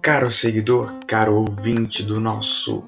[0.00, 2.82] Caro seguidor, caro ouvinte do nosso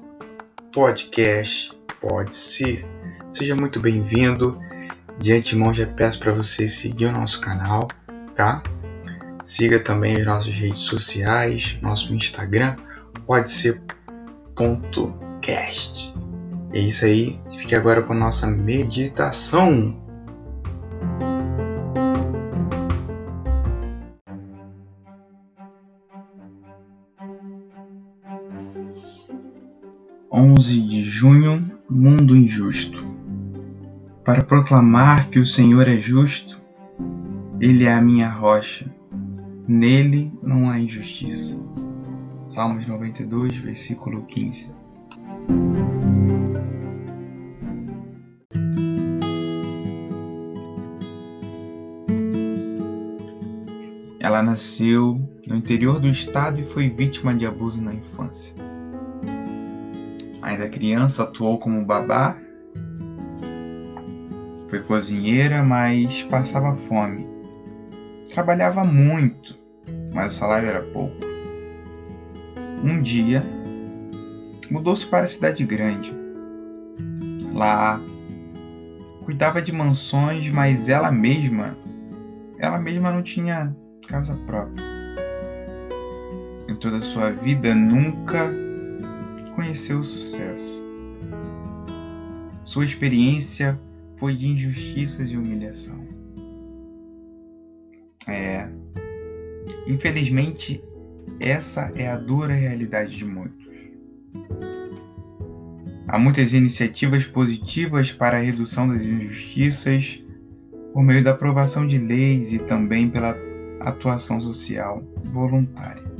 [0.73, 2.83] podcast Pode Ser,
[3.31, 4.59] seja muito bem-vindo.
[5.19, 7.87] De antemão já peço para você seguir o nosso canal,
[8.35, 8.63] tá?
[9.43, 12.75] Siga também as nossas redes sociais, nosso Instagram,
[13.27, 13.79] pode ser
[14.55, 15.13] ponto
[15.43, 16.11] cast.
[16.73, 20.00] É isso aí, fique agora com a nossa meditação.
[30.33, 33.03] Onze de junho, mundo injusto.
[34.23, 36.57] Para proclamar que o Senhor é justo,
[37.59, 38.89] Ele é a minha rocha.
[39.67, 41.59] Nele não há injustiça.
[42.47, 44.71] Salmos 92, versículo 15.
[54.17, 58.70] Ela nasceu no interior do estado e foi vítima de abuso na infância.
[60.61, 62.37] Ainda criança, atuou como babá,
[64.69, 67.27] foi cozinheira, mas passava fome.
[68.31, 69.57] Trabalhava muito,
[70.13, 71.15] mas o salário era pouco.
[72.83, 73.43] Um dia,
[74.69, 76.13] mudou-se para a cidade grande.
[77.53, 77.99] Lá,
[79.25, 81.75] cuidava de mansões, mas ela mesma,
[82.59, 83.75] ela mesma não tinha
[84.07, 84.85] casa própria.
[86.67, 88.60] Em toda a sua vida nunca
[89.55, 90.81] conheceu o sucesso.
[92.63, 93.79] Sua experiência
[94.15, 95.99] foi de injustiças e humilhação.
[98.27, 98.69] É.
[99.87, 100.83] Infelizmente,
[101.39, 103.61] essa é a dura realidade de muitos.
[106.07, 110.23] Há muitas iniciativas positivas para a redução das injustiças
[110.93, 113.35] por meio da aprovação de leis e também pela
[113.79, 116.10] atuação social voluntária.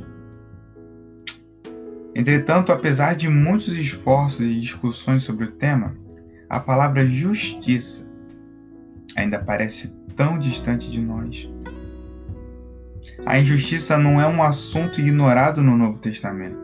[2.14, 5.96] Entretanto, apesar de muitos esforços e discussões sobre o tema,
[6.48, 8.06] a palavra justiça
[9.16, 11.50] ainda parece tão distante de nós.
[13.24, 16.58] A injustiça não é um assunto ignorado no Novo Testamento.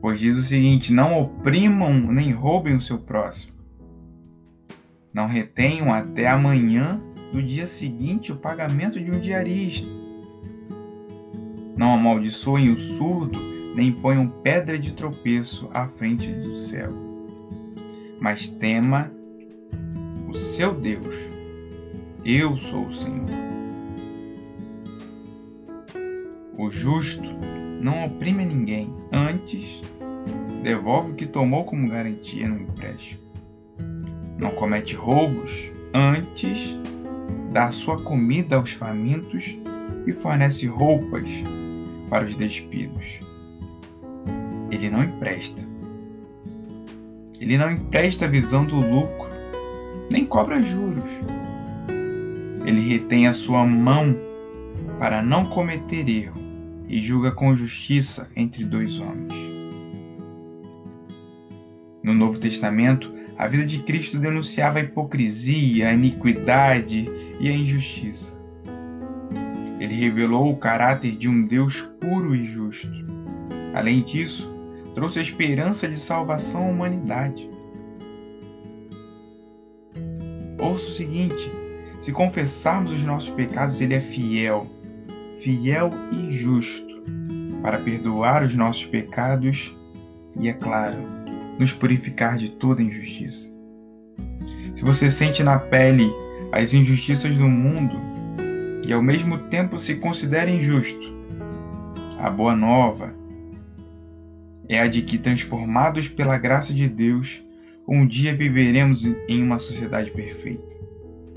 [0.00, 3.54] Pois diz o seguinte: não oprimam nem roubem o seu próximo.
[5.12, 7.00] Não retenham até amanhã
[7.32, 9.99] do dia seguinte o pagamento de um diarista.
[11.76, 13.38] Não amaldiçoem o surdo,
[13.74, 16.90] nem ponham pedra de tropeço à frente do céu.
[18.20, 19.10] Mas tema
[20.28, 21.16] o seu Deus.
[22.24, 23.30] Eu sou o Senhor.
[26.58, 27.24] O justo
[27.80, 29.80] não oprime ninguém, antes
[30.62, 33.22] devolve o que tomou como garantia no empréstimo.
[34.36, 36.78] Não comete roubos, antes
[37.50, 39.58] dá sua comida aos famintos
[40.06, 41.30] e fornece roupas
[42.08, 43.20] para os despidos.
[44.70, 45.62] Ele não empresta.
[47.40, 49.30] Ele não empresta visando o lucro,
[50.10, 51.10] nem cobra juros.
[52.64, 54.14] Ele retém a sua mão
[54.98, 56.38] para não cometer erro
[56.88, 59.32] e julga com justiça entre dois homens.
[62.02, 68.39] No Novo Testamento, a vida de Cristo denunciava a hipocrisia, a iniquidade e a injustiça.
[69.90, 72.88] Ele revelou o caráter de um Deus puro e justo.
[73.74, 74.48] Além disso,
[74.94, 77.50] trouxe a esperança de salvação à humanidade.
[80.60, 81.50] Ouça o seguinte:
[82.00, 84.68] se confessarmos os nossos pecados, Ele é fiel,
[85.40, 87.02] fiel e justo,
[87.60, 89.76] para perdoar os nossos pecados
[90.38, 90.98] e, é claro,
[91.58, 93.50] nos purificar de toda injustiça.
[94.72, 96.08] Se você sente na pele
[96.52, 98.09] as injustiças do mundo
[98.90, 101.14] e ao mesmo tempo se considera injusto,
[102.18, 103.14] a boa nova
[104.68, 107.40] é a de que, transformados pela graça de Deus,
[107.86, 110.74] um dia viveremos em uma sociedade perfeita,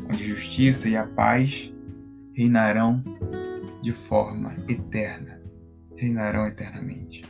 [0.10, 1.72] onde justiça e a paz
[2.34, 3.04] reinarão
[3.84, 5.40] de forma eterna,
[5.96, 7.24] reinarão eternamente.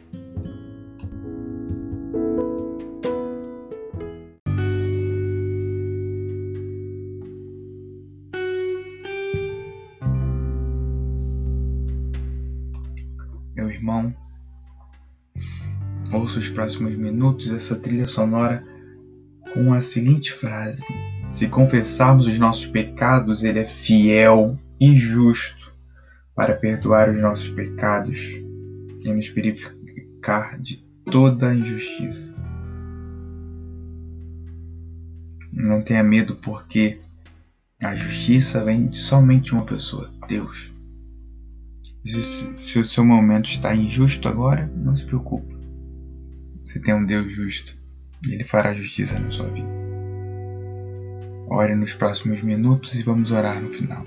[13.56, 14.14] Meu irmão.
[16.12, 18.64] Ouça os próximos minutos essa trilha sonora
[19.54, 20.84] com a seguinte frase:
[21.30, 25.74] Se confessarmos os nossos pecados, Ele é fiel e justo
[26.36, 28.20] para perdoar os nossos pecados
[29.06, 32.34] e nos purificar de toda injustiça.
[35.54, 37.00] Não tenha medo, porque
[37.84, 40.73] a justiça vem de somente uma pessoa, Deus.
[42.06, 45.56] Se, o seu momento está injusto agora, não se preocupe.
[46.64, 47.78] Você tem um Deus justo
[48.26, 49.70] e Ele fará justiça na sua vida.
[51.48, 54.04] Ore nos próximos minutos e vamos orar no final.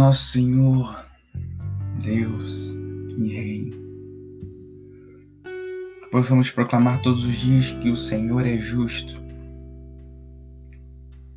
[0.00, 1.04] Nosso Senhor,
[2.02, 2.74] Deus
[3.18, 3.70] e Rei,
[6.10, 9.22] possamos proclamar todos os dias que o Senhor é justo,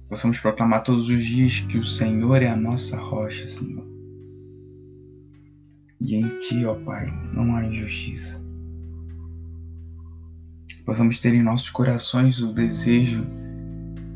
[0.07, 3.85] possamos proclamar todos os dias que o Senhor é a nossa rocha, Senhor.
[5.99, 8.41] E em Ti, ó Pai, não há injustiça.
[10.85, 13.25] Possamos ter em nossos corações o desejo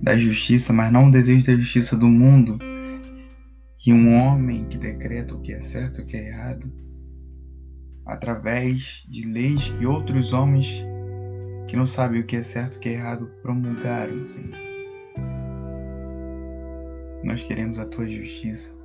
[0.01, 2.57] da justiça, mas não o desejo da justiça do mundo
[3.77, 6.73] que um homem que decreta o que é certo e o que é errado,
[8.03, 10.83] através de leis que outros homens
[11.67, 14.57] que não sabem o que é certo e o que é errado promulgaram, Senhor.
[17.23, 18.75] Nós queremos a tua justiça.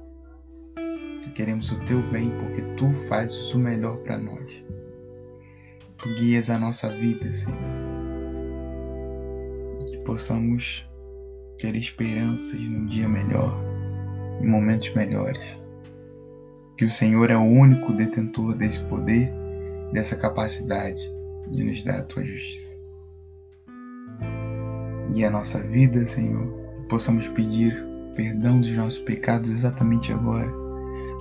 [1.35, 4.65] Queremos o teu bem porque tu fazes o melhor para nós.
[5.97, 7.59] Tu guias a nossa vida, Senhor.
[9.89, 10.87] Que possamos
[11.59, 13.72] ter esperanças num dia melhor
[14.41, 15.43] em momentos melhores.
[16.77, 19.33] Que o Senhor é o único detentor desse poder,
[19.93, 21.01] dessa capacidade
[21.51, 22.81] de nos dar a tua justiça.
[25.15, 26.47] E a nossa vida, Senhor,
[26.89, 27.85] possamos pedir
[28.15, 30.51] perdão dos nossos pecados exatamente agora,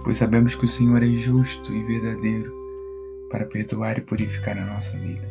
[0.04, 2.54] pois sabemos que o Senhor é justo e verdadeiro
[3.30, 5.28] para perdoar e purificar a nossa vida.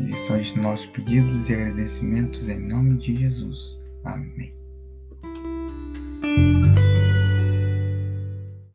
[0.00, 3.81] E são os nossos pedidos e agradecimentos em nome de Jesus.
[4.02, 4.52] 完美。